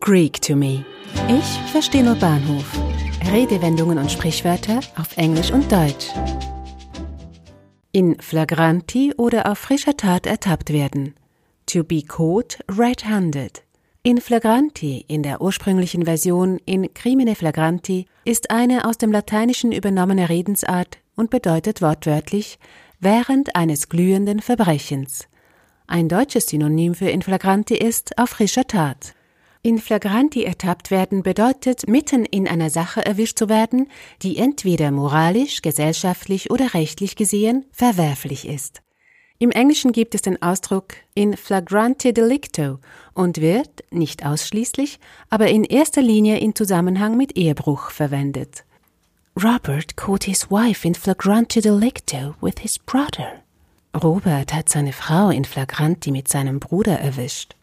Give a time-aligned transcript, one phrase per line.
[0.00, 0.84] Greek to me.
[1.28, 2.64] Ich verstehe nur Bahnhof.
[3.32, 6.08] Redewendungen und Sprichwörter auf Englisch und Deutsch.
[7.92, 11.14] In flagranti oder auf frischer Tat ertappt werden.
[11.66, 13.62] To be caught red-handed.
[14.02, 20.28] In flagranti, in der ursprünglichen Version in crimine flagranti, ist eine aus dem Lateinischen übernommene
[20.28, 22.58] Redensart und bedeutet wortwörtlich
[23.00, 25.28] während eines glühenden Verbrechens.
[25.86, 29.14] Ein deutsches Synonym für in flagranti ist auf frischer Tat.
[29.62, 33.88] In flagranti ertappt werden bedeutet, mitten in einer Sache erwischt zu werden,
[34.22, 38.82] die entweder moralisch, gesellschaftlich oder rechtlich gesehen verwerflich ist.
[39.40, 42.78] Im Englischen gibt es den Ausdruck in flagrante delicto
[43.14, 44.98] und wird, nicht ausschließlich,
[45.30, 48.64] aber in erster Linie in Zusammenhang mit Ehebruch verwendet.
[49.40, 53.42] Robert caught his wife in flagrante delicto with his brother.
[53.94, 57.54] Robert hat seine Frau in flagranti mit seinem Bruder erwischt.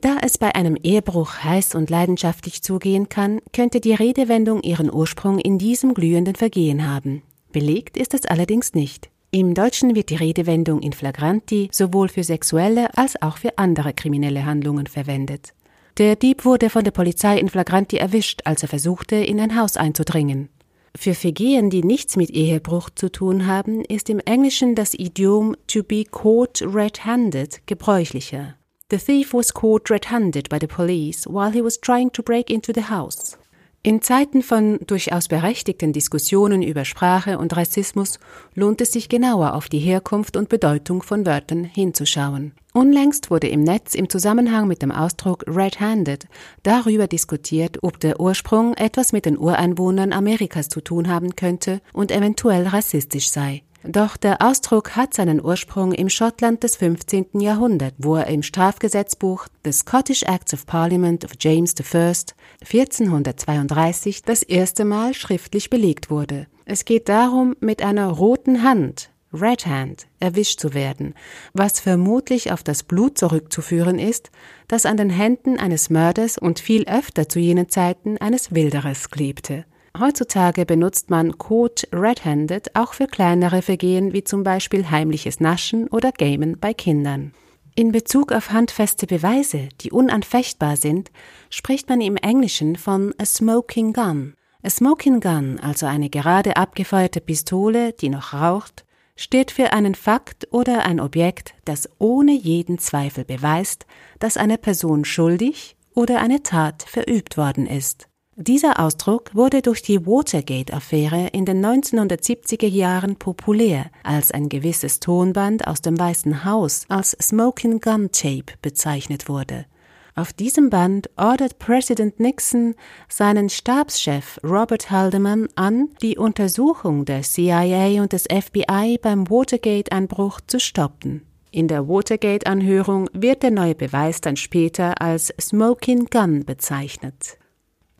[0.00, 5.38] Da es bei einem Ehebruch heiß und leidenschaftlich zugehen kann, könnte die Redewendung ihren Ursprung
[5.38, 7.22] in diesem glühenden Vergehen haben.
[7.52, 9.10] Belegt ist es allerdings nicht.
[9.30, 14.46] Im Deutschen wird die Redewendung in flagranti sowohl für sexuelle als auch für andere kriminelle
[14.46, 15.52] Handlungen verwendet.
[15.98, 19.76] Der Dieb wurde von der Polizei in flagranti erwischt, als er versuchte, in ein Haus
[19.76, 20.48] einzudringen.
[20.96, 25.82] Für Vergehen, die nichts mit Ehebruch zu tun haben, ist im Englischen das Idiom to
[25.82, 28.54] be caught red-handed gebräuchlicher.
[28.90, 32.72] The thief was caught red-handed by the police while he was trying to break into
[32.74, 33.38] the house.
[33.82, 38.18] In Zeiten von durchaus berechtigten Diskussionen über Sprache und Rassismus
[38.54, 42.52] lohnt es sich genauer auf die Herkunft und Bedeutung von Wörtern hinzuschauen.
[42.74, 46.26] Unlängst wurde im Netz im Zusammenhang mit dem Ausdruck red-handed
[46.64, 52.10] darüber diskutiert, ob der Ursprung etwas mit den Ureinwohnern Amerikas zu tun haben könnte und
[52.10, 53.62] eventuell rassistisch sei.
[53.82, 57.40] Doch der Ausdruck hat seinen Ursprung im Schottland des 15.
[57.40, 64.42] Jahrhunderts, wo er im Strafgesetzbuch The Scottish Acts of Parliament of James I 1432 das
[64.42, 66.46] erste Mal schriftlich belegt wurde.
[66.66, 71.14] Es geht darum, mit einer roten Hand, Red Hand, erwischt zu werden,
[71.54, 74.30] was vermutlich auf das Blut zurückzuführen ist,
[74.68, 79.64] das an den Händen eines Mörders und viel öfter zu jenen Zeiten eines Wilderers klebte.
[79.98, 86.12] Heutzutage benutzt man Code red-handed auch für kleinere Vergehen wie zum Beispiel heimliches Naschen oder
[86.12, 87.32] Gamen bei Kindern.
[87.74, 91.10] In Bezug auf handfeste Beweise, die unanfechtbar sind,
[91.50, 94.34] spricht man im Englischen von a smoking gun.
[94.62, 98.84] A smoking gun, also eine gerade abgefeuerte Pistole, die noch raucht,
[99.16, 103.86] steht für einen Fakt oder ein Objekt, das ohne jeden Zweifel beweist,
[104.18, 108.09] dass eine Person schuldig oder eine Tat verübt worden ist.
[108.42, 115.66] Dieser Ausdruck wurde durch die Watergate-Affäre in den 1970er Jahren populär, als ein gewisses Tonband
[115.66, 119.66] aus dem Weißen Haus als Smoking Gun Tape bezeichnet wurde.
[120.14, 122.76] Auf diesem Band ordert Präsident Nixon
[123.10, 130.58] seinen Stabschef Robert Haldeman an, die Untersuchung der CIA und des FBI beim Watergate-Einbruch zu
[130.60, 131.26] stoppen.
[131.50, 137.36] In der Watergate-Anhörung wird der neue Beweis dann später als Smoking Gun bezeichnet.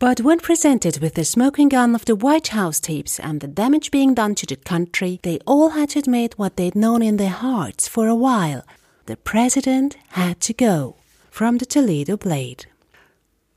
[0.00, 3.90] But when presented with the smoking gun of the White House tapes and the damage
[3.90, 7.28] being done to the country, they all had to admit what they'd known in their
[7.28, 8.62] hearts for a while.
[9.04, 10.96] The president had to go.
[11.30, 12.64] From the Toledo Blade.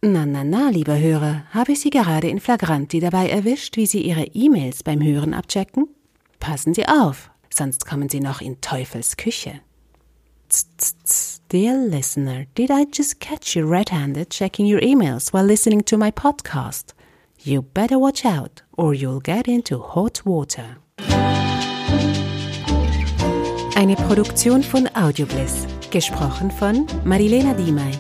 [0.02, 4.02] Na, na, na, lieber Hörer, habe ich Sie gerade in Flagranti dabei erwischt, wie Sie
[4.02, 5.88] Ihre E-Mails beim Hören abchecken?
[6.42, 9.62] Passen Sie auf, sonst kommen Sie noch in Teufels Küche.
[11.54, 15.98] Dear listener, did I just catch you red handed checking your emails while listening to
[15.98, 16.94] my podcast?
[17.44, 20.78] You better watch out or you'll get into hot water.
[23.78, 28.00] Eine Produktion von Audiobliss, gesprochen von Marilena Diemey.